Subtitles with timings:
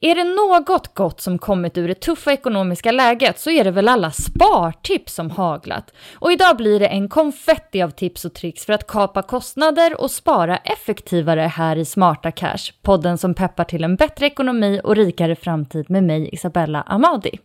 [0.00, 3.88] Är det något gott som kommit ur det tuffa ekonomiska läget så är det väl
[3.88, 5.92] alla spartips som haglat.
[6.14, 10.10] Och idag blir det en konfetti av tips och tricks för att kapa kostnader och
[10.10, 15.36] spara effektivare här i Smarta Cash, podden som peppar till en bättre ekonomi och rikare
[15.36, 17.38] framtid med mig Isabella Amadi.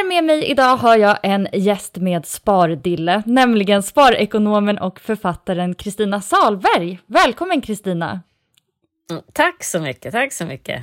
[0.00, 6.20] Här med mig idag har jag en gäst med spardille, nämligen sparekonomen och författaren Kristina
[6.20, 6.98] Salberg.
[7.06, 8.20] Välkommen Kristina!
[9.10, 10.82] Mm, tack så mycket, tack så mycket.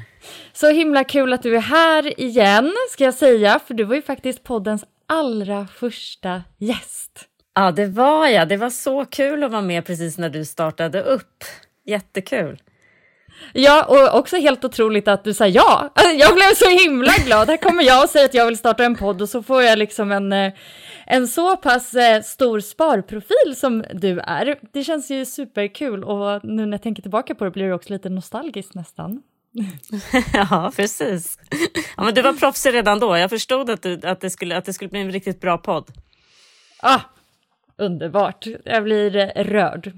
[0.54, 4.02] Så himla kul att du är här igen, ska jag säga, för du var ju
[4.02, 7.26] faktiskt poddens allra första gäst.
[7.56, 8.50] Ja, det var jag.
[8.50, 11.44] Det var så kul att vara med precis när du startade upp.
[11.86, 12.62] Jättekul.
[13.54, 15.92] Ja, och också helt otroligt att du sa ja.
[15.94, 17.50] Alltså, jag blev så himla glad.
[17.50, 19.78] Här kommer jag och säger att jag vill starta en podd och så får jag
[19.78, 20.54] liksom en, eh,
[21.06, 24.60] en så pass eh, stor sparprofil som du är.
[24.74, 27.94] Det känns ju superkul och nu när jag tänker tillbaka på det blir det också
[27.94, 29.22] lite nostalgiskt nästan.
[30.34, 31.40] ja, precis.
[31.98, 33.18] Ja, men du var proffsig redan då.
[33.18, 35.92] Jag förstod att, du, att, det skulle, att det skulle bli en riktigt bra podd.
[36.80, 37.00] Ah,
[37.78, 38.48] underbart.
[38.66, 39.94] Jag blir eh, rörd.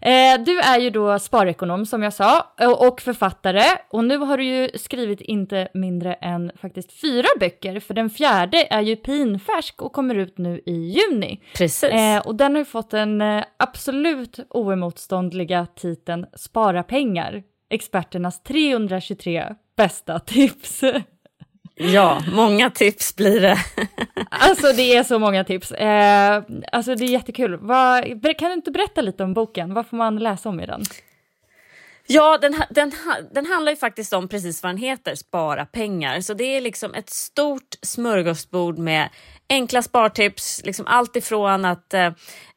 [0.00, 2.46] Eh, du är ju då sparekonom som jag sa
[2.78, 7.94] och författare och nu har du ju skrivit inte mindre än faktiskt fyra böcker för
[7.94, 11.40] den fjärde är ju pinfärsk och kommer ut nu i juni.
[11.56, 11.92] Precis.
[11.92, 19.54] Eh, och den har ju fått den eh, absolut oemotståndliga titeln Spara pengar, experternas 323
[19.76, 20.82] bästa tips.
[21.78, 23.58] Ja, många tips blir det.
[24.30, 25.72] alltså det är så många tips.
[25.72, 26.42] Eh,
[26.72, 27.56] alltså det är jättekul.
[27.56, 28.04] Vad,
[28.38, 29.74] kan du inte berätta lite om boken?
[29.74, 30.82] Vad får man läsa om i den?
[32.06, 32.92] Ja, den, den,
[33.32, 36.20] den handlar ju faktiskt om precis vad den heter, spara pengar.
[36.20, 39.08] Så det är liksom ett stort smörgåsbord med
[39.48, 42.10] enkla spartips, liksom allt ifrån att eh,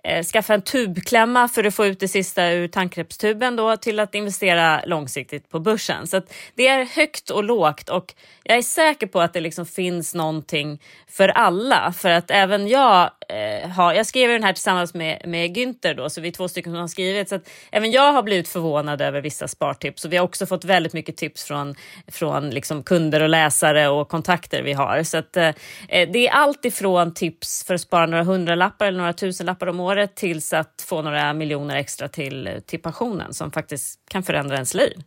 [0.04, 4.16] eh, skaffa en tubklämma för att få ut det sista ur tandkrämstuben då till att
[4.16, 6.08] investera långsiktigt på börsen.
[6.08, 6.22] Så
[6.56, 10.82] det är högt och lågt och jag är säker på att det liksom finns någonting
[11.08, 11.94] för alla.
[11.98, 16.10] För att även jag eh, har, jag skrev den här tillsammans med, med Günther då,
[16.10, 17.30] så vi är två stycken som har skrivit.
[17.30, 20.66] Så att även jag har blivit förvånad över vissa spartips och vi har också fått
[20.66, 21.76] väldigt mycket tips från,
[22.08, 25.04] från liksom kunder och läsare och kontakter vi har.
[25.04, 25.52] Så att, eh,
[25.90, 29.89] det är allt ifrån tips för att spara några hundralappar eller några tusenlappar om året
[30.08, 35.04] tills att få några miljoner extra till, till pensionen som faktiskt kan förändra ens liv.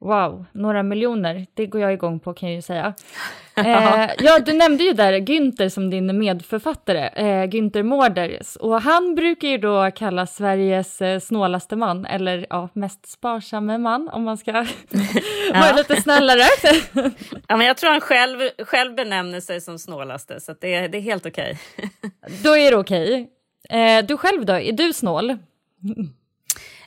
[0.00, 2.94] Wow, några miljoner, det går jag igång på kan jag ju säga.
[3.58, 8.56] Eh, ja, du nämnde ju där Günther som din medförfattare, eh, Günther Mårders.
[8.56, 14.08] Och han brukar ju då kallas Sveriges eh, snålaste man, eller ja, mest sparsamme man
[14.08, 14.52] om man ska
[15.52, 16.42] vara lite snällare.
[17.48, 21.02] ja, men jag tror han själv, själv benämner sig som snålaste, så det, det är
[21.02, 21.58] helt okej.
[21.76, 22.36] Okay.
[22.42, 23.12] då är det okej.
[23.12, 23.37] Okay.
[23.68, 25.30] Eh, du själv då, är du snål?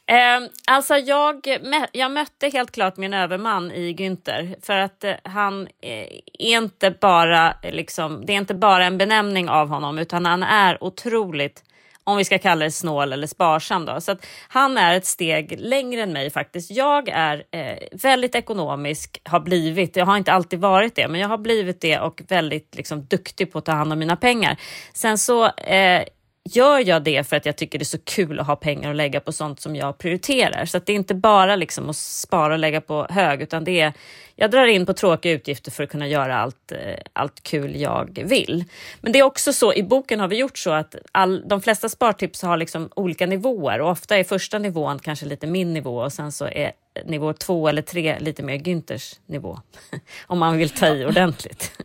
[0.06, 1.48] Eh, alltså jag,
[1.92, 6.08] jag mötte helt klart min överman i Günther för att eh, han eh,
[6.40, 10.44] är inte bara eh, liksom, det är inte bara en benämning av honom utan han
[10.44, 11.64] är otroligt
[12.04, 13.86] om vi ska kalla det snål eller sparsam.
[13.86, 14.02] Då.
[14.02, 16.72] Så att han är ett steg längre än mig faktiskt.
[16.72, 19.96] Jag är eh, väldigt ekonomisk, har blivit.
[19.96, 23.52] Jag har inte alltid varit det, men jag har blivit det och väldigt liksom, duktig
[23.52, 24.58] på att ta hand om mina pengar.
[24.94, 26.04] Sen så eh,
[26.50, 28.96] gör jag det för att jag tycker det är så kul att ha pengar att
[28.96, 30.66] lägga på sånt som jag prioriterar.
[30.66, 33.94] Så det är inte bara liksom att spara och lägga på hög, utan det är
[34.36, 38.24] jag drar in på tråkiga utgifter för att kunna göra allt, eh, allt kul jag
[38.26, 38.64] vill.
[39.02, 41.90] Men det är också så, i boken har vi gjort så att all, de flesta
[41.90, 46.14] spartips har liksom olika nivåer och ofta är första nivån kanske lite min nivå och
[46.14, 46.72] sen så är
[47.06, 49.60] nivå två eller tre lite mer Günthers nivå.
[50.28, 51.72] Om man vill ta i ordentligt.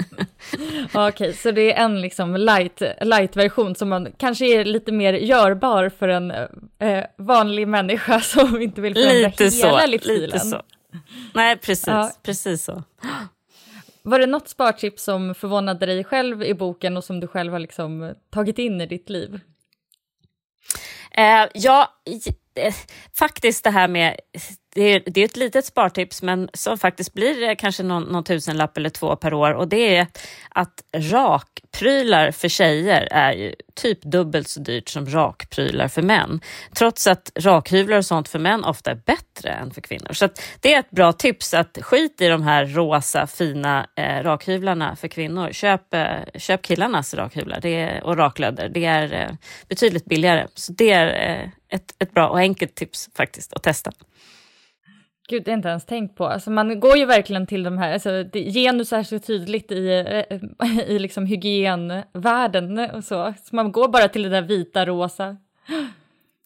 [0.95, 5.13] Okej, okay, så det är en liksom light, light-version som man kanske är lite mer
[5.13, 6.31] görbar för en
[6.79, 10.21] eh, vanlig människa som inte vill förändra lite hela så, livsstilen.
[10.21, 10.63] Lite så.
[11.35, 12.13] Nej, precis, ja.
[12.23, 12.83] precis så.
[14.03, 17.59] Var det något spartips som förvånade dig själv i boken och som du själv har
[17.59, 19.41] liksom tagit in i ditt liv?
[21.11, 21.89] Eh, ja,
[22.55, 22.75] eh,
[23.19, 24.17] faktiskt det här med
[24.77, 28.77] det är, det är ett litet spartips, men som faktiskt blir kanske någon, någon tusenlapp
[28.77, 30.07] eller två per år och det är
[30.49, 36.41] att rakprylar för tjejer är ju typ dubbelt så dyrt som rakprylar för män.
[36.75, 40.13] Trots att rakhyvlar och sånt för män ofta är bättre än för kvinnor.
[40.13, 40.29] Så
[40.61, 45.09] det är ett bra tips att skit i de här rosa fina eh, rakhyvlarna för
[45.09, 45.53] kvinnor.
[45.53, 48.69] Köp, eh, köp killarnas rakhyvlar det är, och raklödder.
[48.69, 49.37] Det är eh,
[49.69, 50.47] betydligt billigare.
[50.55, 53.93] Så det är eh, ett, ett bra och enkelt tips faktiskt att testa.
[55.29, 56.27] Gud, det har jag inte ens tänkt på.
[56.27, 59.89] Alltså man går ju verkligen till de här, alltså det, genus är så tydligt i,
[60.29, 63.35] eh, i liksom hygienvärlden och så.
[63.45, 65.37] Så man går bara till det där vita, rosa.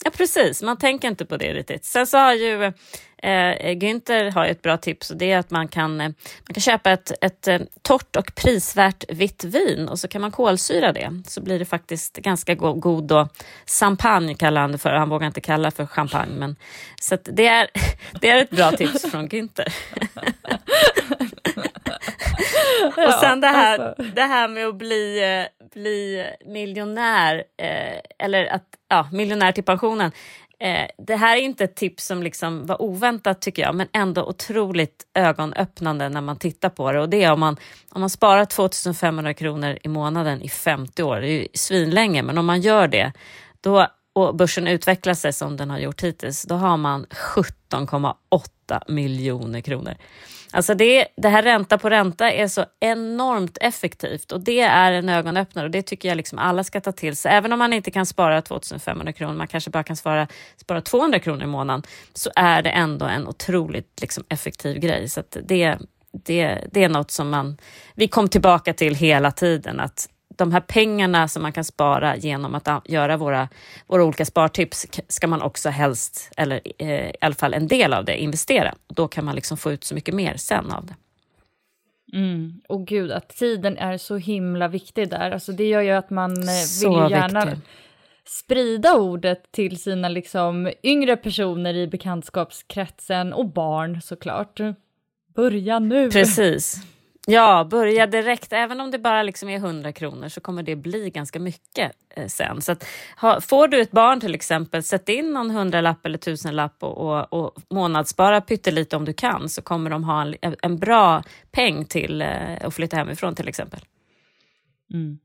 [0.04, 0.62] Ja, precis.
[0.62, 1.84] Man tänker inte på det riktigt.
[1.84, 2.72] Sen så har ju
[3.22, 6.60] eh, Günther har ett bra tips och det är att man kan, eh, man kan
[6.60, 11.22] köpa ett, ett eh, torrt och prisvärt vitt vin och så kan man kolsyra det.
[11.26, 13.28] Så blir det faktiskt ganska go god då.
[13.80, 14.90] Champagne kallar han det för.
[14.90, 16.34] Han vågar inte kalla för champagne.
[16.38, 16.56] Men,
[17.00, 17.68] så det, är,
[18.20, 19.72] det är ett bra tips från Günther.
[23.06, 24.02] och sen det här, alltså.
[24.02, 30.12] det här med att bli, eh, bli miljonär, eh, eller att, ja, miljonär till pensionen.
[30.60, 34.24] Eh, det här är inte ett tips som liksom var oväntat tycker jag, men ändå
[34.24, 37.00] otroligt ögonöppnande när man tittar på det.
[37.00, 37.56] Och det är om man,
[37.90, 42.38] om man sparar 2500 kronor i månaden i 50 år, det är ju svinlänge, men
[42.38, 43.12] om man gör det,
[43.60, 49.60] då, och börsen utvecklar sig som den har gjort hittills, då har man 17,8 miljoner
[49.60, 49.94] kronor.
[50.52, 55.08] Alltså det, det här ränta på ränta är så enormt effektivt och det är en
[55.08, 57.32] ögonöppnare och det tycker jag liksom alla ska ta till sig.
[57.32, 61.18] Även om man inte kan spara 2500 kronor, man kanske bara kan spara, spara 200
[61.18, 61.82] kronor i månaden,
[62.14, 65.08] så är det ändå en otroligt liksom effektiv grej.
[65.08, 65.78] Så det,
[66.12, 67.58] det, det är något som man,
[67.94, 70.08] vi kom tillbaka till hela tiden, att
[70.40, 73.48] de här pengarna som man kan spara genom att göra våra,
[73.86, 78.04] våra olika spartips ska man också helst, eller eh, i alla fall en del av
[78.04, 78.74] det, investera.
[78.88, 80.94] Då kan man liksom få ut så mycket mer sen av det.
[82.12, 82.60] Mm.
[82.68, 85.30] Och gud, att tiden är så himla viktig där.
[85.30, 87.60] Alltså det gör ju att man eh, så vill ju gärna viktig.
[88.24, 94.60] sprida ordet till sina liksom yngre personer i bekantskapskretsen och barn såklart.
[95.34, 96.10] Börja nu!
[96.10, 96.84] Precis.
[97.26, 98.52] Ja, börja direkt.
[98.52, 102.26] Även om det bara liksom är 100 kronor så kommer det bli ganska mycket eh,
[102.26, 102.62] sen.
[102.62, 102.84] Så att,
[103.20, 107.32] ha, får du ett barn till exempel, sätt in någon hundralapp eller tusenlapp och, och,
[107.32, 112.22] och månadsspara pyttelite om du kan så kommer de ha en, en bra peng till
[112.22, 112.28] eh,
[112.62, 113.80] att flytta hemifrån till exempel.
[114.92, 115.18] Mm.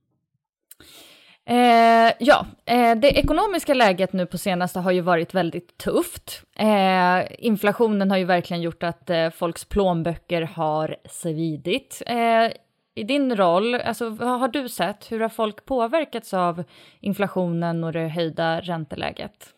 [1.48, 6.42] Eh, ja, eh, det ekonomiska läget nu på senaste har ju varit väldigt tufft.
[6.56, 12.02] Eh, inflationen har ju verkligen gjort att eh, folks plånböcker har svidit.
[12.06, 12.52] Eh,
[12.96, 15.12] I din roll, alltså, vad har du sett?
[15.12, 16.64] Hur har folk påverkats av
[17.00, 19.50] inflationen och det höjda ränteläget?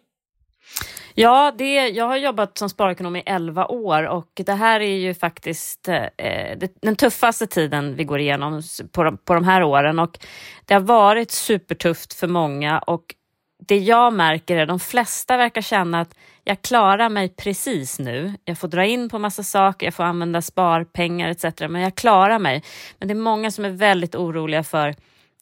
[1.19, 5.13] Ja, det, jag har jobbat som sparekonom i 11 år och det här är ju
[5.13, 9.63] faktiskt eh, eh det, den tuffaste tiden vi går igenom på de, på de här
[9.63, 10.19] åren och
[10.65, 13.15] det har varit supertufft för många och
[13.67, 18.33] det jag märker är att de flesta verkar känna att jag klarar mig precis nu.
[18.45, 21.45] Jag får dra in på massa saker, jag får använda sparpengar etc.
[21.59, 22.63] Men jag klarar mig.
[22.99, 24.95] Men det är många som är väldigt oroliga för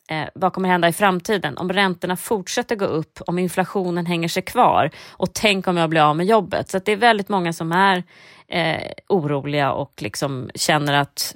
[0.10, 1.58] eh, vad kommer hända i framtiden?
[1.58, 6.02] Om räntorna fortsätter gå upp, om inflationen hänger sig kvar och tänk om jag blir
[6.02, 6.70] av med jobbet.
[6.70, 8.04] Så det är väldigt många som är
[8.48, 11.36] eh, oroliga och liksom känner att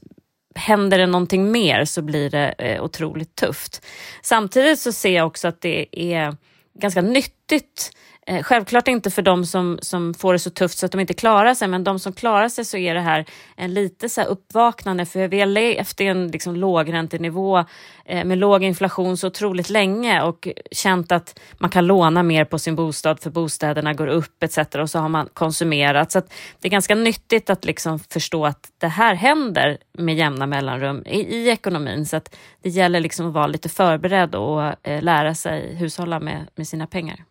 [0.56, 3.86] händer det någonting mer så blir det eh, otroligt tufft.
[4.22, 6.36] Samtidigt så ser jag också att det är
[6.80, 7.92] ganska nyttigt
[8.30, 11.14] Eh, självklart inte för de som, som får det så tufft så att de inte
[11.14, 15.06] klarar sig, men de som klarar sig så är det här en lite så uppvaknande,
[15.06, 17.66] för vi har levt i en liksom lågräntenivå
[18.06, 22.60] eh, med låg inflation så otroligt länge och känt att man kan låna mer på
[22.60, 24.58] sin bostad för bostäderna går upp etc.
[24.58, 26.12] och så har man konsumerat.
[26.12, 26.22] Så
[26.60, 31.20] det är ganska nyttigt att liksom förstå att det här händer med jämna mellanrum i,
[31.20, 35.76] i ekonomin, så att det gäller liksom att vara lite förberedd och eh, lära sig
[35.76, 37.26] hushålla med, med sina pengar.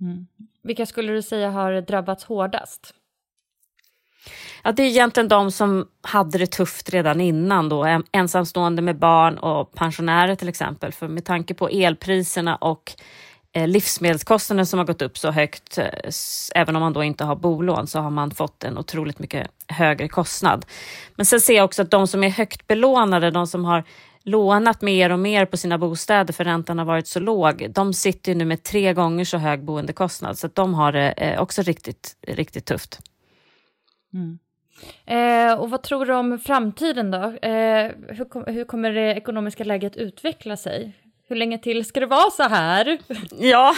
[0.00, 0.26] Mm.
[0.62, 2.94] Vilka skulle du säga har drabbats hårdast?
[4.62, 9.38] Ja, det är egentligen de som hade det tufft redan innan då, ensamstående med barn
[9.38, 10.92] och pensionärer till exempel.
[10.92, 12.92] För med tanke på elpriserna och
[13.52, 16.10] eh, livsmedelskostnader som har gått upp så högt, eh,
[16.54, 20.08] även om man då inte har bolån, så har man fått en otroligt mycket högre
[20.08, 20.66] kostnad.
[21.14, 23.84] Men sen ser jag också att de som är högt belånade, de som har
[24.26, 28.34] lånat mer och mer på sina bostäder för räntan har varit så låg, de sitter
[28.34, 32.64] nu med tre gånger så hög boendekostnad så de har det eh, också riktigt, riktigt
[32.64, 33.00] tufft.
[34.14, 34.38] Mm.
[35.06, 37.22] Eh, och vad tror du om framtiden då?
[37.48, 40.92] Eh, hur, kom, hur kommer det ekonomiska läget utveckla sig?
[41.28, 42.98] Hur länge till ska det vara så här?
[43.38, 43.74] Ja,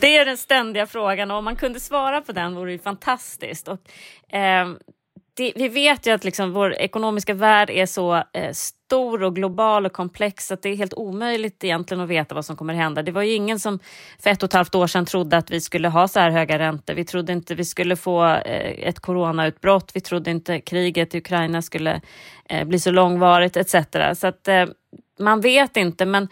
[0.00, 3.68] det är den ständiga frågan och om man kunde svara på den vore det fantastiskt.
[3.68, 3.78] Och,
[4.36, 4.68] eh,
[5.34, 9.86] det, vi vet ju att liksom vår ekonomiska värld är så eh, stor och global
[9.86, 13.02] och komplex att det är helt omöjligt egentligen att veta vad som kommer hända.
[13.02, 13.78] Det var ju ingen som
[14.18, 16.58] för ett och ett halvt år sedan trodde att vi skulle ha så här höga
[16.58, 16.94] räntor.
[16.94, 19.90] Vi trodde inte vi skulle få eh, ett coronautbrott.
[19.94, 22.00] Vi trodde inte kriget i Ukraina skulle
[22.48, 23.74] eh, bli så långvarigt etc.
[24.14, 24.66] Så att eh,
[25.18, 26.28] man vet inte, men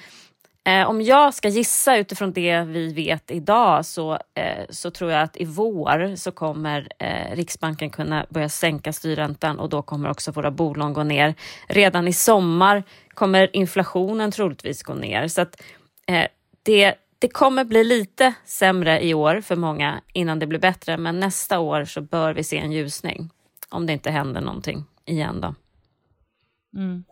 [0.65, 5.23] Eh, om jag ska gissa utifrån det vi vet idag så, eh, så tror jag
[5.23, 10.33] att i vår så kommer eh, Riksbanken kunna börja sänka styrräntan och då kommer också
[10.33, 11.35] våra bolån gå ner.
[11.69, 12.83] Redan i sommar
[13.15, 15.63] kommer inflationen troligtvis gå ner så att
[16.07, 16.27] eh,
[16.63, 21.21] det, det kommer bli lite sämre i år för många innan det blir bättre men
[21.21, 23.31] nästa år så bör vi se en ljusning
[23.69, 25.55] om det inte händer någonting igen då.
[26.77, 27.05] Mm.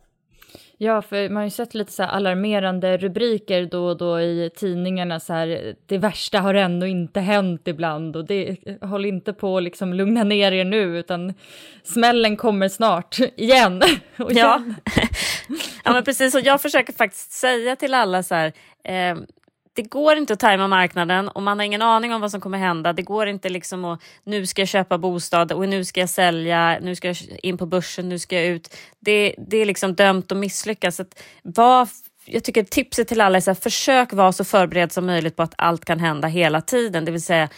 [0.81, 5.21] Ja, för man har ju sett lite så alarmerande rubriker då och då i tidningarna
[5.21, 9.63] så här, det värsta har ändå inte hänt ibland och det håller inte på att
[9.63, 11.35] liksom lugna ner er nu utan
[11.83, 13.83] smällen kommer snart igen.
[14.19, 14.75] Och igen.
[14.85, 15.03] Ja.
[15.85, 18.53] ja, men precis och jag försöker faktiskt säga till alla så här,
[18.85, 19.17] eh,
[19.79, 22.59] det går inte att tajma marknaden och man har ingen aning om vad som kommer
[22.59, 22.93] hända.
[22.93, 26.79] Det går inte liksom att nu ska jag köpa bostad och nu ska jag sälja,
[26.83, 28.77] nu ska jag in på börsen, nu ska jag ut.
[29.01, 30.97] Det, det är liksom dömt att misslyckas.
[30.97, 31.89] Så att var,
[32.25, 35.55] jag tycker tipset till alla är att försök vara så förberedd som möjligt på att
[35.59, 37.05] allt kan hända hela tiden.
[37.05, 37.49] Det vill säga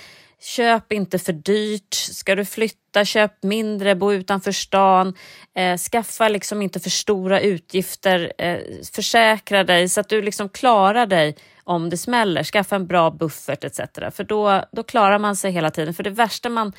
[0.42, 1.94] Köp inte för dyrt.
[1.94, 5.14] Ska du flytta, köp mindre, bo utanför stan.
[5.56, 8.32] Eh, skaffa liksom inte för stora utgifter.
[8.38, 8.58] Eh,
[8.94, 11.36] försäkra dig så att du liksom klarar dig
[11.70, 12.44] om det smäller.
[12.44, 13.80] Skaffa en bra buffert etc.
[14.12, 15.94] För då, då klarar man sig hela tiden.
[15.94, 16.72] För det värsta man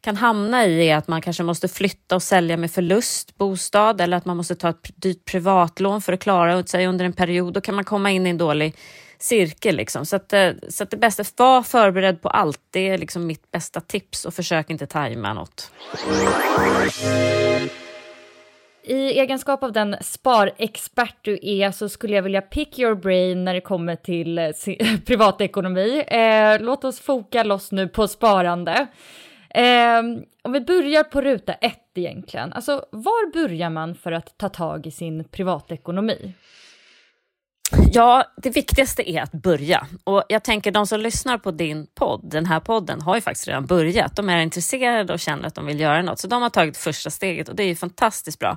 [0.00, 4.16] kan hamna i är att man kanske måste flytta och sälja med förlust bostad eller
[4.16, 7.52] att man måste ta ett dyrt privatlån för att klara sig under en period.
[7.52, 8.76] Då kan man komma in i en dålig
[9.18, 9.76] cirkel.
[9.76, 10.06] Liksom.
[10.06, 12.60] Så, att, eh, så att det bästa, var förberedd på allt.
[12.70, 15.72] Det är liksom mitt bästa tips och försök inte tajma något.
[18.88, 23.54] I egenskap av den sparexpert du är så skulle jag vilja pick your brain när
[23.54, 24.50] det kommer till eh,
[25.06, 26.04] privatekonomi.
[26.06, 28.86] Eh, låt oss foka loss nu på sparande.
[29.50, 29.98] Eh,
[30.42, 34.86] om vi börjar på ruta ett egentligen, alltså var börjar man för att ta tag
[34.86, 36.34] i sin privatekonomi?
[37.70, 39.86] Ja, det viktigaste är att börja.
[40.04, 43.48] Och jag tänker de som lyssnar på din podd, den här podden, har ju faktiskt
[43.48, 44.16] redan börjat.
[44.16, 46.18] De är intresserade och känner att de vill göra något.
[46.18, 48.56] Så de har tagit första steget och det är ju fantastiskt bra.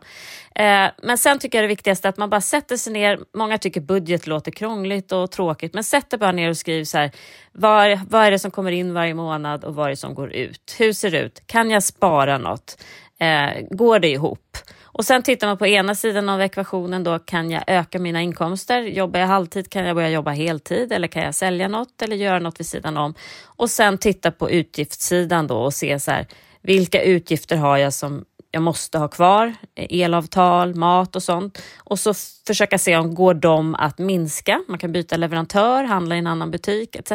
[0.55, 3.19] Eh, men sen tycker jag det viktigaste är att man bara sätter sig ner.
[3.37, 6.97] Många tycker budget låter krångligt och tråkigt, men sätt dig bara ner och skriv så
[6.97, 7.11] här.
[7.51, 10.33] Vad, vad är det som kommer in varje månad och vad är det som går
[10.33, 10.75] ut?
[10.79, 11.43] Hur ser det ut?
[11.45, 12.83] Kan jag spara något?
[13.19, 14.57] Eh, går det ihop?
[14.93, 18.81] Och sen tittar man på ena sidan av ekvationen då, kan jag öka mina inkomster?
[18.81, 22.39] Jobbar jag halvtid kan jag börja jobba heltid eller kan jag sälja något eller göra
[22.39, 23.13] något vid sidan om?
[23.45, 26.27] Och sen titta på utgiftssidan då och se så här,
[26.61, 31.61] vilka utgifter har jag som jag måste ha kvar, elavtal, mat och sånt.
[31.77, 32.13] Och så
[32.47, 34.63] försöka se om går de att minska.
[34.67, 37.11] Man kan byta leverantör, handla i en annan butik etc.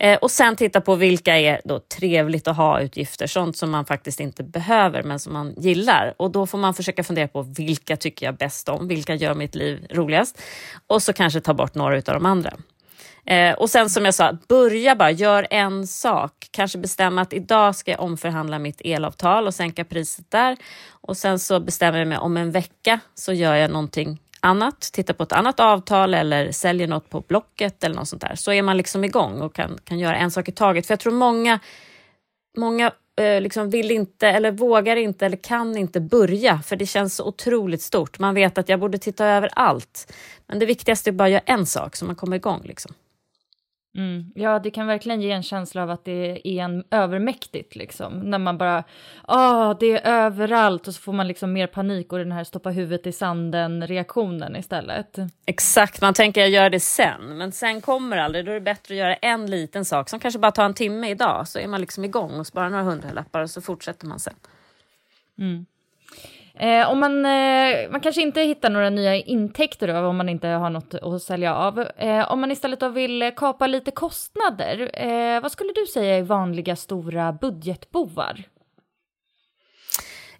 [0.00, 3.84] Eh, och sen titta på vilka är då trevligt att ha utgifter, sånt som man
[3.84, 6.14] faktiskt inte behöver men som man gillar.
[6.16, 9.54] Och då får man försöka fundera på vilka tycker jag bäst om, vilka gör mitt
[9.54, 10.42] liv roligast?
[10.86, 12.52] Och så kanske ta bort några av de andra.
[13.26, 16.48] Eh, och sen som jag sa, börja bara, gör en sak.
[16.50, 20.56] Kanske bestämma att idag ska jag omförhandla mitt elavtal och sänka priset där.
[20.90, 25.14] Och sen så bestämmer jag mig om en vecka så gör jag någonting annat, tittar
[25.14, 28.62] på ett annat avtal eller säljer något på Blocket eller något sånt där, så är
[28.62, 30.86] man liksom igång och kan, kan göra en sak i taget.
[30.86, 31.60] För jag tror många,
[32.56, 37.16] många eh, liksom vill inte eller vågar inte eller kan inte börja för det känns
[37.16, 38.18] så otroligt stort.
[38.18, 40.12] Man vet att jag borde titta över allt.
[40.46, 42.62] Men det viktigaste är bara att göra en sak så man kommer igång.
[42.64, 42.94] Liksom.
[43.96, 44.32] Mm.
[44.34, 48.18] Ja, det kan verkligen ge en känsla av att det är en övermäktigt liksom.
[48.20, 48.84] När man bara,
[49.22, 52.70] ah, det är överallt och så får man liksom mer panik och den här stoppa
[52.70, 55.18] huvudet i sanden reaktionen istället.
[55.46, 58.44] Exakt, man tänker jag gör det sen, men sen kommer aldrig.
[58.44, 61.10] Då är det bättre att göra en liten sak som kanske bara tar en timme
[61.10, 64.34] idag, så är man liksom igång och sparar några hundralappar och så fortsätter man sen.
[65.38, 65.66] Mm.
[66.58, 70.48] Eh, om man, eh, man kanske inte hittar några nya intäkter då, om man inte
[70.48, 71.80] har något att sälja av.
[71.96, 76.22] Eh, om man istället då vill kapa lite kostnader, eh, vad skulle du säga är
[76.22, 78.44] vanliga stora budgetbovar?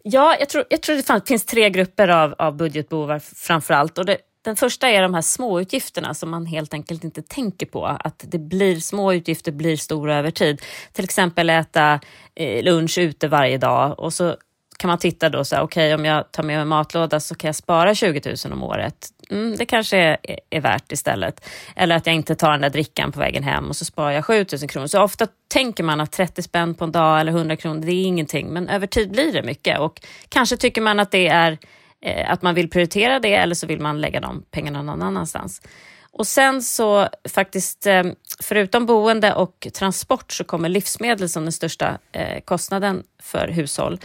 [0.03, 3.99] Ja, jag tror, jag tror det finns tre grupper av, av budgetbovar framför allt.
[3.99, 7.87] Och det, den första är de här småutgifterna som man helt enkelt inte tänker på.
[7.87, 10.63] Att det blir små utgifter blir stora över tid.
[10.93, 12.01] Till exempel äta
[12.35, 14.37] eh, lunch ute varje dag och så
[14.79, 17.35] kan man titta då så här, okej okay, om jag tar med mig matlåda så
[17.35, 19.09] kan jag spara 20 000 om året.
[19.31, 20.17] Mm, det kanske är,
[20.51, 21.49] är, värt istället.
[21.77, 24.25] Eller att jag inte tar den där drickan på vägen hem och så sparar jag
[24.25, 24.87] 7 000 kronor.
[24.87, 28.05] Så ofta tänker man att 30 spänn på en dag eller 100 kronor, det är
[28.05, 28.49] ingenting.
[28.49, 31.59] Men över tid blir det mycket och kanske tycker man att det är
[32.03, 35.63] eh, att man vill prioritera det eller så vill man lägga de pengarna någon annanstans.
[36.11, 38.05] Och sen så faktiskt, eh,
[38.43, 44.01] förutom boende och transport så kommer livsmedel som den största eh, kostnaden för hushåll.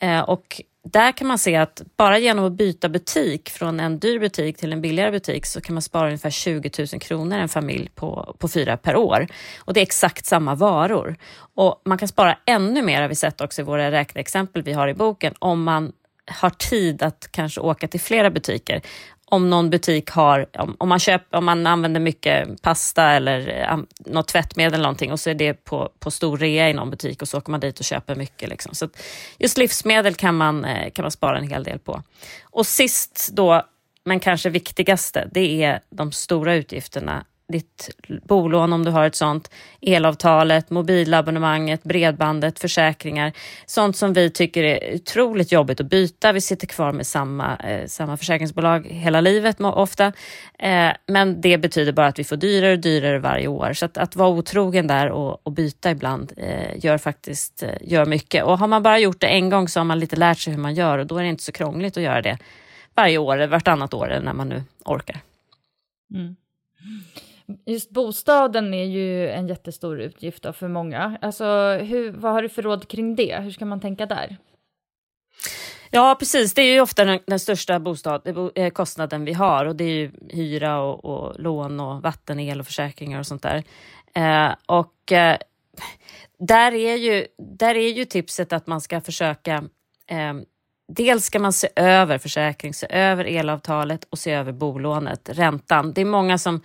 [0.00, 0.60] Eh, och
[0.92, 4.72] där kan man se att bara genom att byta butik från en dyr butik till
[4.72, 8.48] en billigare butik så kan man spara ungefär 20 000 kronor en familj på, på
[8.48, 9.26] fyra per år.
[9.58, 11.16] Och det är exakt samma varor.
[11.54, 14.88] Och man kan spara ännu mer, har vi sett också i våra räkneexempel vi har
[14.88, 15.92] i boken, om man
[16.30, 18.82] har tid att kanske åka till flera butiker
[19.30, 23.86] om någon butik har, om, om, man, köper, om man använder mycket pasta eller um,
[23.98, 27.22] något tvättmedel eller någonting och så är det på, på stor rea i någon butik
[27.22, 28.48] och så åker man dit och köper mycket.
[28.48, 28.74] Liksom.
[28.74, 28.88] Så
[29.38, 32.02] just livsmedel kan man, eh, kan man spara en hel del på.
[32.42, 33.62] Och sist då,
[34.04, 37.90] men kanske viktigaste, det är de stora utgifterna ditt
[38.24, 39.50] bolån om du har ett sånt,
[39.80, 43.32] elavtalet, mobilabonnemanget, bredbandet, försäkringar.
[43.66, 46.32] Sånt som vi tycker är otroligt jobbigt att byta.
[46.32, 50.12] Vi sitter kvar med samma, eh, samma försäkringsbolag hela livet ofta.
[50.58, 53.72] Eh, men det betyder bara att vi får dyrare och dyrare varje år.
[53.72, 58.06] Så att, att vara otrogen där och, och byta ibland eh, gör faktiskt eh, gör
[58.06, 58.44] mycket.
[58.44, 60.60] Och har man bara gjort det en gång så har man lite lärt sig hur
[60.60, 62.38] man gör och då är det inte så krångligt att göra det
[62.94, 65.20] varje år eller vartannat år eller när man nu orkar.
[66.14, 66.36] Mm.
[67.66, 71.18] Just bostaden är ju en jättestor utgift för många.
[71.22, 73.40] Alltså, hur, vad har du för råd kring det?
[73.42, 74.36] Hur ska man tänka där?
[75.90, 76.54] Ja, precis.
[76.54, 79.84] Det är ju ofta den, den största bostad, eh, eh, kostnaden vi har och det
[79.84, 83.64] är ju hyra och, och lån och vatten, el och försäkringar och sånt där.
[84.14, 85.38] Eh, och eh,
[86.38, 89.64] där, är ju, där är ju tipset att man ska försöka
[90.06, 90.34] eh,
[90.92, 95.92] Dels ska man se över försäkring, se över elavtalet och se över bolånet, räntan.
[95.92, 96.60] Det är många som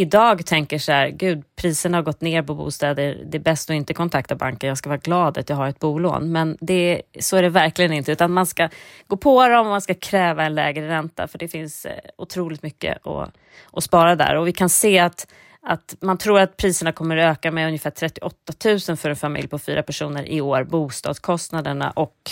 [0.00, 3.74] idag tänker så här, gud, priserna har gått ner på bostäder, det är bäst att
[3.74, 6.32] inte kontakta banken, jag ska vara glad att jag har ett bolån.
[6.32, 8.68] Men det, så är det verkligen inte, utan man ska
[9.06, 12.62] gå på dem och man ska kräva en lägre ränta, för det finns eh, otroligt
[12.62, 13.34] mycket att,
[13.72, 14.36] att spara där.
[14.36, 15.26] Och vi kan se att
[15.62, 19.48] att man tror att priserna kommer att öka med ungefär 38 000 för en familj
[19.48, 22.30] på fyra personer i år, bostadskostnaderna och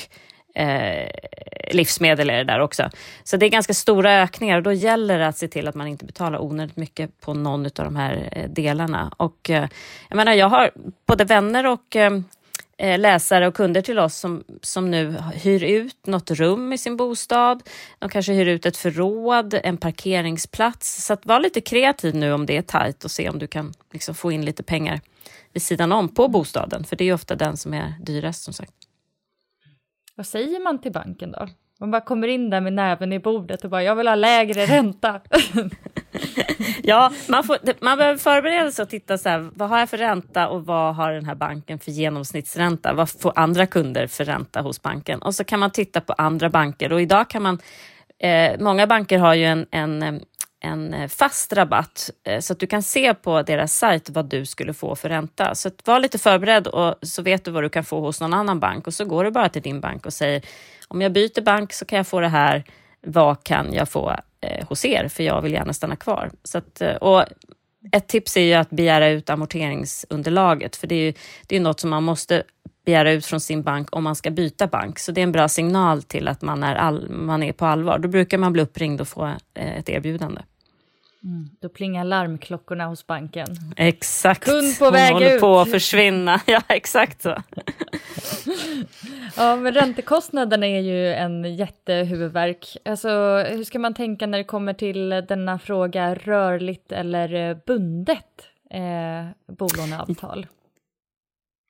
[0.59, 1.09] eh,
[1.71, 2.91] livsmedel är det där också.
[3.25, 5.87] Så det är ganska stora ökningar och då gäller det att se till att man
[5.87, 9.13] inte betalar onödigt mycket på någon av de här eh, delarna.
[9.17, 9.69] Och eh,
[10.09, 10.71] jag menar, jag har
[11.07, 12.13] både vänner och eh,
[12.79, 16.97] eh, läsare och kunder till oss som, som nu hyr ut något rum i sin
[16.97, 17.63] bostad.
[17.99, 21.05] De kanske hyr ut ett förråd, en parkeringsplats.
[21.05, 23.73] Så att var lite kreativ nu om det är tajt och se om du kan
[23.93, 25.01] liksom få in lite pengar
[25.53, 26.85] vid sidan om på bostaden.
[26.85, 28.88] För det är ofta den som är dyrast som sagt.
[30.19, 31.49] Vad säger man till banken då?
[31.81, 34.67] Man bara kommer in där med näven i bordet och bara jag vill ha lägre
[34.67, 35.21] ränta.
[36.83, 39.97] ja, man, får, man behöver förbereda sig och titta så här, vad har jag för
[39.97, 42.93] ränta och vad har den här banken för genomsnittsränta?
[42.93, 45.23] Vad får andra kunder för ränta hos banken?
[45.23, 47.59] Och så kan man titta på andra banker och idag kan man,
[48.19, 50.21] eh, många banker har ju en, en
[50.69, 54.47] en eh, fast rabatt eh, så att du kan se på deras sajt vad du
[54.47, 55.55] skulle få för ränta.
[55.55, 58.61] Så var lite förberedd och så vet du vad du kan få hos någon annan
[58.61, 60.43] bank och så går du bara till din bank och säger
[60.89, 62.65] om jag byter bank så kan jag få det här.
[63.01, 65.09] Vad kan jag få eh, hos er?
[65.09, 66.31] För jag vill gärna stanna kvar.
[66.45, 67.25] Så att, och
[67.93, 71.13] ett tips är ju att begära ut amorteringsunderlaget, för det är ju
[71.47, 72.43] det är något som man måste
[72.89, 74.99] begära ut från sin bank om man ska byta bank.
[74.99, 77.99] Så det är en bra signal till att man är, all, man är på allvar.
[77.99, 80.41] Då brukar man bli uppringd och få ett erbjudande.
[81.25, 83.47] Mm, då plingar larmklockorna hos banken.
[83.77, 84.45] Exakt.
[84.45, 85.41] Kund på Hon väg håller ut.
[85.41, 86.41] på att försvinna.
[86.47, 87.37] Ja, exakt så.
[89.37, 92.77] Ja, men räntekostnaderna är ju en jättehuvudvärk.
[92.85, 93.09] Alltså,
[93.51, 98.25] hur ska man tänka när det kommer till denna fråga rörligt eller bundet
[98.71, 100.47] eh, bolåneavtal?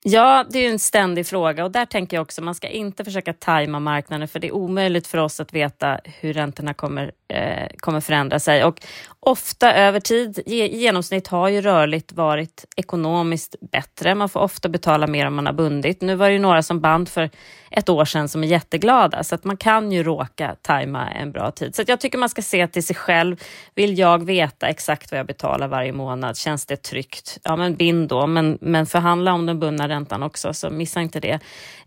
[0.05, 3.05] Ja, det är ju en ständig fråga och där tänker jag också man ska inte
[3.05, 7.69] försöka tajma marknaden för det är omöjligt för oss att veta hur räntorna kommer, eh,
[7.77, 8.65] kommer förändra sig.
[8.65, 8.81] Och
[9.29, 14.15] ofta över tid, i genomsnitt har ju rörligt varit ekonomiskt bättre.
[14.15, 16.01] Man får ofta betala mer om man har bundit.
[16.01, 17.31] Nu var det ju några som band för
[17.71, 21.51] ett år sedan som är jätteglada så att man kan ju råka tajma en bra
[21.51, 21.75] tid.
[21.75, 23.37] Så jag tycker man ska se till sig själv.
[23.75, 26.37] Vill jag veta exakt vad jag betalar varje månad?
[26.37, 27.39] Känns det tryggt?
[27.43, 31.21] Ja, men bind då, men, men förhandla om den bundna räntan också, så missa inte
[31.21, 31.39] det.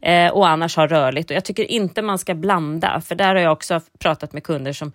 [0.02, 1.30] Eh, och annars ha rörligt.
[1.30, 4.74] Och jag tycker inte man ska blanda, för där har jag också pratat med kunder
[4.74, 4.92] som,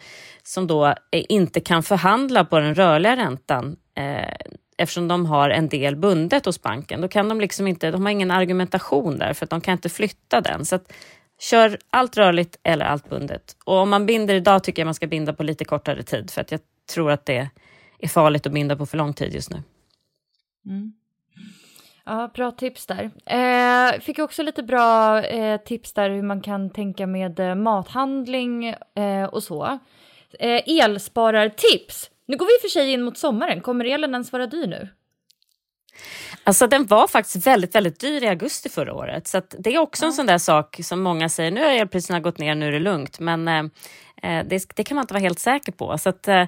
[0.46, 0.94] som då eh,
[1.28, 4.34] inte kan förhandla på den rörliga räntan eh,
[4.78, 7.00] eftersom de har en del bundet hos banken.
[7.00, 9.88] Då kan de liksom inte, de har ingen argumentation där för att de kan inte
[9.88, 10.64] flytta den.
[10.64, 10.92] Så att,
[11.38, 13.56] kör allt rörligt eller allt bundet.
[13.64, 16.40] Och om man binder idag tycker jag man ska binda på lite kortare tid för
[16.40, 16.60] att jag
[16.94, 17.48] tror att det
[17.98, 19.62] är farligt att binda på för lång tid just nu.
[20.66, 20.92] Mm.
[22.04, 23.10] Ja, bra tips där.
[23.26, 28.66] Eh, fick också lite bra eh, tips där hur man kan tänka med eh, mathandling
[28.94, 29.78] eh, och så.
[30.40, 32.10] Eh, elsparartips.
[32.28, 33.60] Nu går vi för sig in mot sommaren.
[33.60, 34.88] Kommer elen ens vara dyr nu?
[36.44, 39.26] Alltså den var faktiskt väldigt, väldigt dyr i augusti förra året.
[39.26, 40.06] Så det är också ja.
[40.06, 42.78] en sån där sak som många säger, nu har elpriserna gått ner, nu är det
[42.78, 43.20] lugnt.
[43.20, 43.64] Men eh,
[44.22, 45.98] det, det, kan man inte vara helt säker på.
[45.98, 46.44] Så att, eh,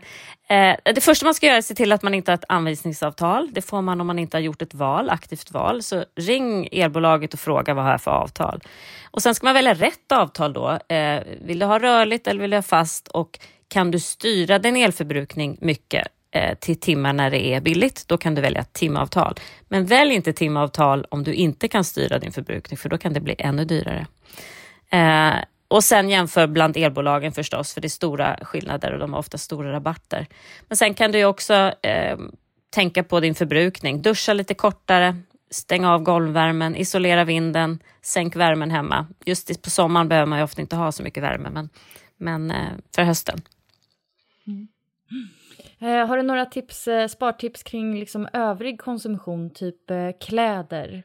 [0.83, 3.48] det första man ska göra är att se till att man inte har ett anvisningsavtal.
[3.53, 5.83] Det får man om man inte har gjort ett val, aktivt val.
[5.83, 8.61] Så ring elbolaget och fråga vad har jag för avtal.
[9.11, 10.79] Och sen ska man välja rätt avtal då.
[10.88, 13.09] Eh, vill du ha rörligt eller vill du ha fast?
[13.09, 16.09] Och kan du styra din elförbrukning mycket?
[16.31, 19.35] Eh, till timmar när det är billigt, då kan du välja timavtal.
[19.68, 23.20] Men välj inte timavtal om du inte kan styra din förbrukning, för då kan det
[23.20, 24.07] bli ännu dyrare.
[24.90, 29.20] Eh, och sen jämför bland elbolagen förstås, för det är stora skillnader och de har
[29.20, 30.26] ofta stora rabatter.
[30.68, 32.18] Men sen kan du också eh,
[32.70, 34.02] tänka på din förbrukning.
[34.02, 35.16] Duscha lite kortare,
[35.50, 39.07] stäng av golvvärmen, isolera vinden, sänk värmen hemma.
[39.24, 41.68] Just på sommaren behöver man ju ofta inte ha så mycket värme, men,
[42.16, 43.40] men eh, för hösten.
[44.48, 44.68] Mm.
[45.78, 51.02] Eh, har du några tips, eh, spartips kring liksom övrig konsumtion, typ eh, kläder,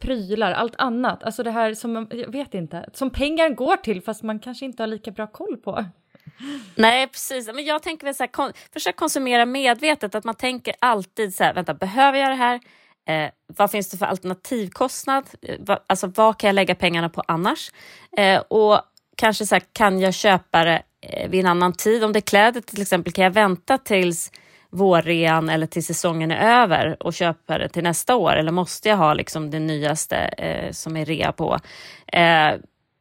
[0.00, 1.22] prylar, allt annat?
[1.22, 4.82] Alltså det här som, jag vet inte, som pengar går till fast man kanske inte
[4.82, 5.84] har lika bra koll på.
[6.74, 7.46] Nej, precis.
[7.54, 11.44] Men jag tänker väl så här, kon försök konsumera medvetet, att man tänker alltid så
[11.44, 12.60] här, vänta, behöver jag det här?
[13.08, 15.24] Eh, vad finns det för alternativkostnad?
[15.42, 17.70] Eh, va, alltså vad kan jag lägga pengarna på annars?
[18.16, 18.80] Eh, och
[19.16, 22.04] kanske så här, kan jag köpa det Eh, vid en annan tid.
[22.04, 24.32] Om det är kläder till exempel, kan jag vänta tills
[24.70, 28.36] vårrean eller till säsongen är över och köpa det till nästa år?
[28.36, 31.58] Eller måste jag ha liksom det nyaste eh, som är rea på?
[32.06, 32.54] Eh,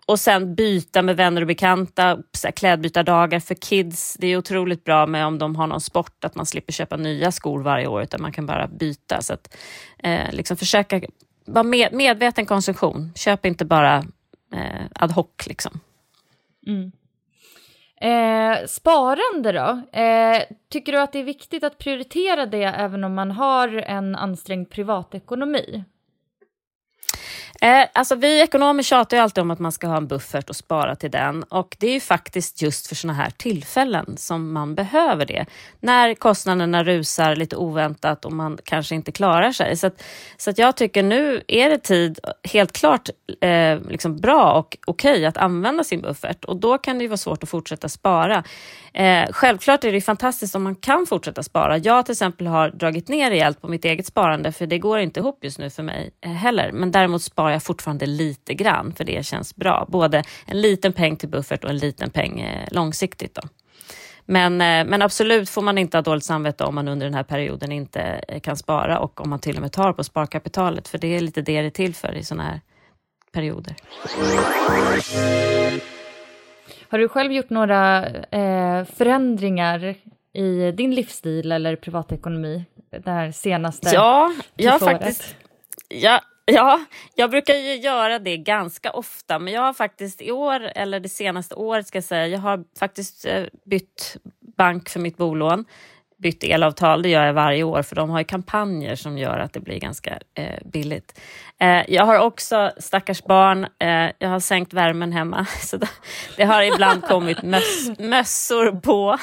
[0.08, 2.18] och sen byta med vänner och bekanta,
[2.56, 4.18] klädbytardagar för kids.
[4.20, 7.32] Det är otroligt bra med om de har någon sport, att man slipper köpa nya
[7.32, 9.22] skor varje år, utan man kan bara byta.
[9.22, 9.56] Så att,
[10.00, 11.02] eh, liksom försöka
[11.46, 13.12] vara med, medveten konsumtion.
[13.16, 13.98] Köp inte bara
[14.54, 15.48] eh, ad hoc.
[15.48, 15.80] Liksom.
[16.68, 16.92] Mm.
[18.02, 20.00] Eh, sparande då?
[20.00, 24.16] Eh, tycker du att det är viktigt att prioritera det även om man har en
[24.16, 25.84] ansträngd privatekonomi?
[27.62, 30.56] Eh, alltså vi ekonomer tjatar ju alltid om att man ska ha en buffert och
[30.56, 34.76] spara till den och det är ju faktiskt just för sådana här tillfällen som man
[34.76, 35.46] behöver det.
[35.80, 39.78] När kostnaderna rusar lite oväntat och man kanske inte klarar sig.
[39.78, 40.04] Så, att,
[40.38, 43.10] så att jag tycker nu är det tid, helt klart
[43.42, 47.08] eh, liksom bra och okej okay att använda sin buffert och då kan det ju
[47.08, 48.44] vara svårt att fortsätta spara.
[48.94, 51.78] Eh, självklart är det fantastiskt om man kan fortsätta spara.
[51.78, 55.20] Jag till exempel har dragit ner rejält på mitt eget sparande för det går inte
[55.20, 56.72] ihop just nu för mig eh, heller.
[56.72, 59.86] Men däremot sparar jag fortfarande lite grann för det känns bra.
[59.88, 63.36] Både en liten peng till buffert och en liten peng eh, långsiktigt.
[63.36, 63.42] Då.
[64.26, 67.24] Men, eh, men absolut får man inte ha dåligt samvete om man under den här
[67.24, 70.98] perioden inte eh, kan spara och om man till och med tar på sparkapitalet för
[70.98, 72.62] det är lite det det är till för i sådana här
[73.32, 73.76] perioder.
[76.90, 79.96] Har du själv gjort några eh, förändringar
[80.34, 82.66] i din livsstil eller privatekonomi
[83.04, 85.36] det här senaste Ja, jag faktiskt.
[85.90, 90.72] Ja, ja, jag brukar ju göra det ganska ofta, men jag har faktiskt i år,
[90.76, 94.18] eller det senaste året ska jag säga, jag har faktiskt eh, bytt
[94.58, 95.66] bank för mitt bolån
[96.18, 99.54] bytt elavtal, det gör jag varje år för de har ju kampanjer som gör att
[99.54, 101.20] det blir ganska eh, billigt.
[101.62, 105.46] Eh, jag har också stackars barn, eh, jag har sänkt värmen hemma.
[105.62, 105.80] Så
[106.38, 109.18] det, har ibland kommit möss, mössor på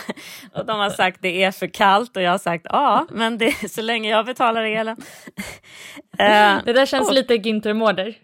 [0.54, 3.70] och de har sagt det är för kallt och jag har sagt ja, men det,
[3.70, 4.96] så länge jag betalar elen.
[6.18, 8.14] Eh, det där känns och, lite Günther Mårder.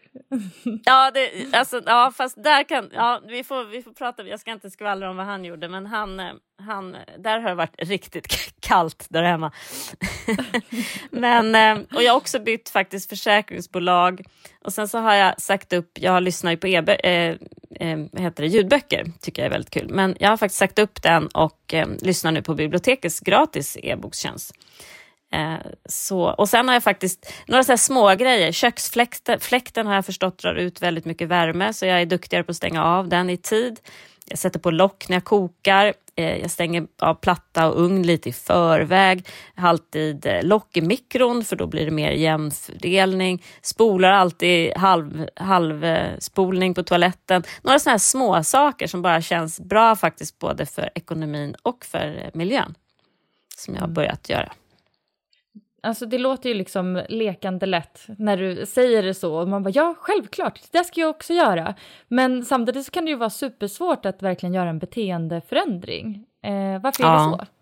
[0.85, 4.53] Ja, det, alltså, ja, fast där kan, ja, vi, får, vi får prata, jag ska
[4.53, 6.33] inte skvallra om vad han gjorde, men han, eh,
[6.67, 8.27] han, där har det varit riktigt
[8.61, 9.53] kallt där hemma.
[11.11, 13.98] men, eh, och jag har också bytt faktiskt försäkringsbolag
[14.65, 17.37] och sen så har jag sagt upp, jag lyssnar ju på e eh,
[17.89, 21.03] eh, heter det, ljudböcker, tycker jag är väldigt kul, men jag har faktiskt sagt upp
[21.03, 24.55] den och eh, lyssnar nu på bibliotekets gratis e-bokstjänst.
[25.33, 25.55] Eh,
[25.89, 28.53] så, och sen har jag faktiskt några så små grejer.
[28.53, 32.57] Köksfläkten har jag förstått drar ut väldigt mycket värme så jag är duktigare på att
[32.57, 33.81] stänga av den i tid.
[34.31, 35.95] Jag sätter på lock när jag kokar.
[36.17, 39.29] Eh, jag stänger av platta och ugn lite i förväg.
[39.55, 43.43] Jag har alltid eh, lock i mikron för då blir det mer jämn fördelning.
[43.63, 47.43] Spolar alltid halv, halvspolning på toaletten.
[47.63, 52.31] Några sådana här små saker som bara känns bra faktiskt både för ekonomin och för
[52.35, 52.75] miljön
[53.57, 54.53] som jag har börjat göra.
[55.83, 59.71] Alltså det låter ju liksom lekande lätt när du säger det så och man bara
[59.71, 61.75] ja, självklart, det ska jag också göra.
[62.09, 66.25] Men samtidigt så kan det ju vara supersvårt att verkligen göra en beteendeförändring.
[66.43, 67.39] Eh, varför är ja.
[67.39, 67.53] det så?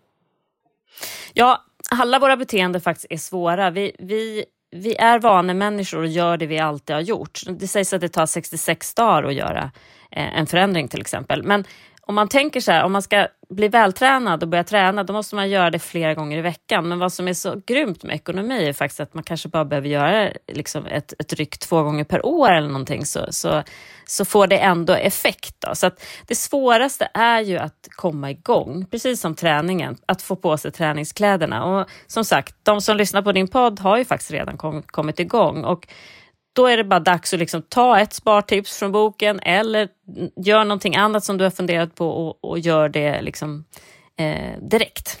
[1.33, 3.69] Ja, alla våra beteenden faktiskt är svåra.
[3.69, 7.41] Vi, vi, vi är vanemänniskor och gör det vi alltid har gjort.
[7.49, 9.71] Det sägs att det tar 66 dagar att göra
[10.11, 11.43] eh, en förändring till exempel.
[11.43, 11.63] Men
[12.07, 15.35] om man tänker så här, om man ska bli vältränad och börja träna, då måste
[15.35, 16.87] man göra det flera gånger i veckan.
[16.87, 19.87] Men vad som är så grymt med ekonomi är faktiskt att man kanske bara behöver
[19.87, 23.63] göra liksom ett, ett ryck två gånger per år eller någonting, så, så,
[24.05, 25.55] så får det ändå effekt.
[25.59, 25.75] Då.
[25.75, 30.57] Så att det svåraste är ju att komma igång, precis som träningen, att få på
[30.57, 31.65] sig träningskläderna.
[31.65, 35.19] Och som sagt, de som lyssnar på din podd har ju faktiskt redan kom, kommit
[35.19, 35.63] igång.
[35.63, 35.87] Och
[36.57, 39.89] då är det bara dags att liksom ta ett spartips från boken eller
[40.35, 43.65] gör någonting annat som du har funderat på och, och gör det liksom,
[44.19, 45.19] eh, direkt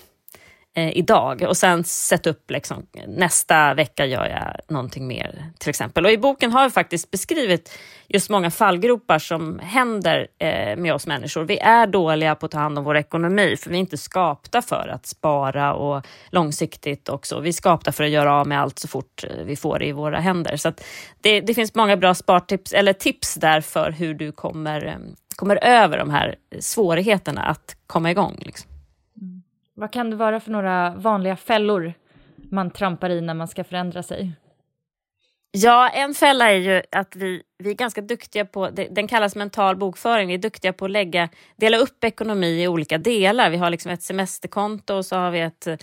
[0.77, 6.05] eh, idag och sen sätta upp liksom, nästa vecka gör jag någonting mer till exempel.
[6.05, 11.07] Och i boken har jag faktiskt beskrivit just många fallgropar som händer eh, med oss
[11.07, 11.43] människor.
[11.43, 14.61] Vi är dåliga på att ta hand om vår ekonomi för vi är inte skapta
[14.61, 17.39] för att spara och långsiktigt också.
[17.39, 19.85] Vi är skapta för att göra av med allt så fort eh, vi får det
[19.85, 20.57] i våra händer.
[20.57, 20.73] Så
[21.21, 24.97] det, det, finns många bra spartips eller tips där för hur du kommer, eh,
[25.35, 28.37] kommer över de här svårigheterna att komma igång.
[28.39, 28.76] Liksom.
[29.79, 31.93] Vad kan det vara för några vanliga fällor
[32.35, 34.31] man trampar i när man ska förändra sig?
[35.51, 39.75] Ja, en fälla är ju att vi, vi är ganska duktiga på, den kallas mental
[39.75, 43.49] bokföring, vi är duktiga på att lägga, dela upp ekonomi i olika delar.
[43.49, 45.77] Vi har liksom ett semesterkonto och så har vi ett eh,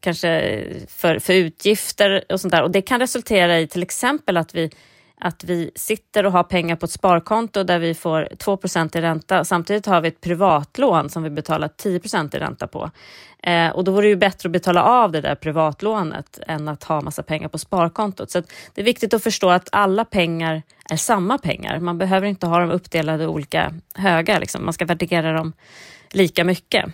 [0.00, 2.62] kanske för, för utgifter och sånt där.
[2.62, 4.70] Och det kan resultera i till exempel att vi
[5.24, 9.44] att vi sitter och har pengar på ett sparkonto där vi får 2% i ränta.
[9.44, 12.90] Samtidigt har vi ett privatlån som vi betalar 10% i ränta på.
[13.42, 16.84] Eh, och då vore det ju bättre att betala av det där privatlånet än att
[16.84, 18.30] ha massa pengar på sparkontot.
[18.30, 18.42] Så
[18.74, 21.78] det är viktigt att förstå att alla pengar är samma pengar.
[21.78, 24.40] Man behöver inte ha dem uppdelade i olika högar.
[24.40, 24.64] Liksom.
[24.64, 25.52] Man ska värdera dem
[26.10, 26.84] lika mycket.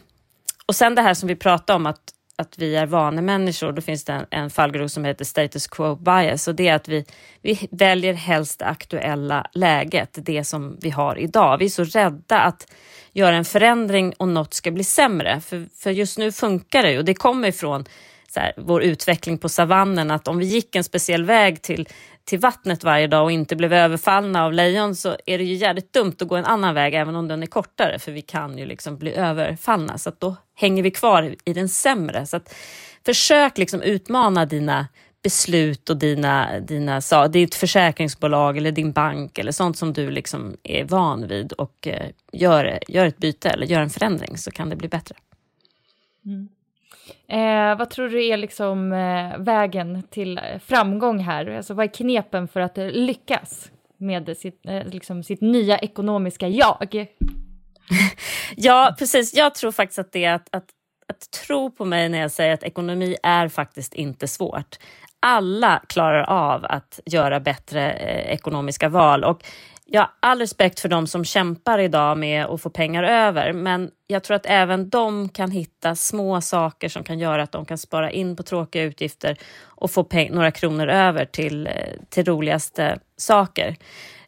[0.67, 4.05] Och sen det här som vi pratade om, att att vi är vanemänniskor, då finns
[4.05, 6.49] det en, en fallgrop som heter status quo bias.
[6.49, 7.05] Och det är att vi,
[7.43, 11.59] vi väljer helst det aktuella läget, det som vi har idag.
[11.59, 12.73] Vi är så rädda att
[13.13, 17.05] göra en förändring och något ska bli sämre, för, för just nu funkar det och
[17.05, 17.85] det kommer ifrån
[18.29, 21.89] så här, vår utveckling på savannen, att om vi gick en speciell väg till,
[22.29, 25.93] till vattnet varje dag och inte blev överfallna av lejon så är det ju jävligt
[25.93, 28.67] dumt att gå en annan väg även om den är kortare för vi kan ju
[28.67, 32.27] liksom bli överfallna så att då hänger vi kvar i den sämre.
[32.27, 32.55] Så att
[33.05, 34.87] försök liksom utmana dina
[35.23, 40.85] beslut och dina, dina ditt försäkringsbolag eller din bank eller sånt som du liksom är
[40.85, 44.77] van vid och eh, gör, gör ett byte eller gör en förändring så kan det
[44.77, 45.17] bli bättre.
[46.27, 46.49] Mm.
[47.33, 51.47] Eh, vad tror du är liksom eh, vägen till eh, framgång här?
[51.47, 56.49] Alltså, vad är knepen för att eh, lyckas med sitt, eh, liksom sitt nya ekonomiska
[56.49, 57.07] jag?
[58.57, 59.35] ja, precis.
[59.35, 60.69] Jag tror faktiskt att det är att, att,
[61.09, 64.77] att tro på mig när jag säger att ekonomi är faktiskt inte svårt.
[65.21, 69.45] Alla klarar av att göra bättre eh, ekonomiska val och
[69.91, 73.91] jag har all respekt för de som kämpar idag med att få pengar över, men
[74.07, 77.79] jag tror att även de kan hitta små saker som kan göra att de kan
[77.79, 81.73] spara in på tråkiga utgifter och få några kronor över till, eh,
[82.09, 83.77] till roligaste saker.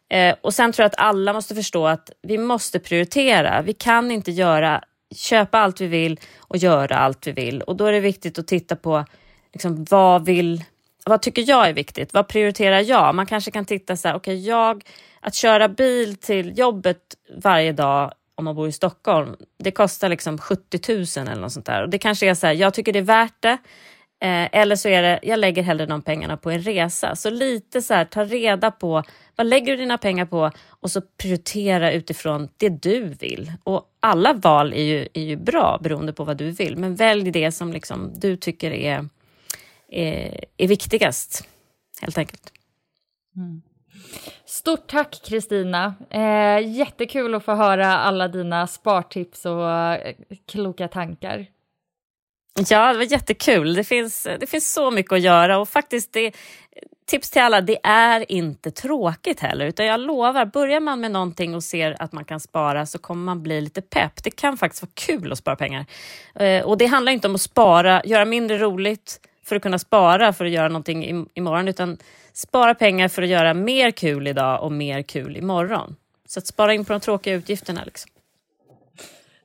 [0.09, 3.61] Eh, och sen tror jag att alla måste förstå att vi måste prioritera.
[3.61, 4.83] Vi kan inte göra,
[5.15, 8.47] köpa allt vi vill och göra allt vi vill och då är det viktigt att
[8.47, 9.05] titta på
[9.53, 10.63] liksom, vad vill
[11.05, 12.13] vad tycker jag är viktigt?
[12.13, 13.15] Vad prioriterar jag?
[13.15, 14.83] Man kanske kan titta så här, okej, okay, jag
[15.19, 16.99] att köra bil till jobbet
[17.37, 21.65] varje dag om man bor i Stockholm, det kostar liksom 70 000 eller något sånt
[21.65, 21.83] där.
[21.83, 23.57] Och det kanske är så här, jag tycker det är värt det.
[24.21, 27.15] Eh, eller så är det, jag lägger hellre de pengarna på en resa.
[27.15, 29.03] Så lite så här, ta reda på
[29.35, 33.51] vad lägger du dina pengar på och så prioritera utifrån det du vill.
[33.63, 37.31] Och alla val är ju, är ju bra beroende på vad du vill, men välj
[37.31, 39.09] det som liksom du tycker är,
[39.91, 41.47] är, är viktigast,
[42.01, 42.51] helt enkelt.
[43.35, 43.61] Mm.
[44.45, 45.95] Stort tack Kristina!
[46.09, 50.15] Eh, jättekul att få höra alla dina spartips och eh,
[50.47, 51.45] kloka tankar.
[52.69, 53.73] Ja, det var jättekul.
[53.73, 56.35] Det finns, det finns så mycket att göra och faktiskt det,
[57.07, 61.55] tips till alla, det är inte tråkigt heller utan jag lovar, börjar man med någonting
[61.55, 64.23] och ser att man kan spara så kommer man bli lite pepp.
[64.23, 65.85] Det kan faktiskt vara kul att spara pengar.
[66.35, 70.33] Eh, och det handlar inte om att spara, göra mindre roligt för att kunna spara
[70.33, 71.97] för att göra någonting imorgon utan
[72.33, 75.95] spara pengar för att göra mer kul idag och mer kul imorgon.
[76.25, 77.83] Så att spara in på de tråkiga utgifterna.
[77.85, 78.11] Liksom.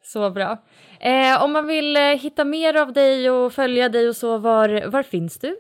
[0.03, 0.63] Så bra.
[1.01, 4.87] Eh, om man vill eh, hitta mer av dig och följa dig och så, var,
[4.87, 5.59] var finns du?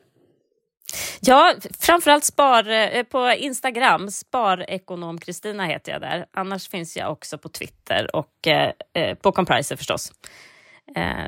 [1.20, 4.10] Ja, framförallt spar, eh, på Instagram.
[4.10, 6.26] Sparekonom Kristina heter jag där.
[6.32, 10.12] Annars finns jag också på Twitter och eh, eh på Compriser förstås.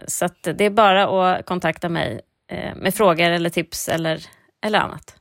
[0.07, 4.21] Så det är bara att kontakta mig eh, med frågor eller tips eller,
[4.67, 5.15] eller annat.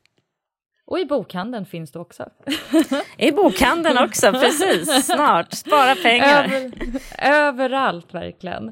[0.86, 2.30] Och i bokhandeln finns det också.
[3.18, 5.06] I bokhandeln också, precis.
[5.06, 5.54] Snart.
[5.54, 6.44] Spara pengar.
[6.44, 6.72] Över,
[7.18, 8.72] överallt verkligen.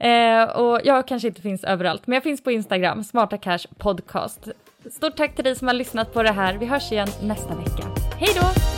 [0.00, 4.48] Eh, och jag kanske inte finns överallt, men jag finns på Instagram, Smarta Cash Podcast.
[4.90, 6.54] Stort tack till dig som har lyssnat på det här.
[6.54, 7.88] Vi hörs igen nästa vecka.
[8.18, 8.77] Hej då!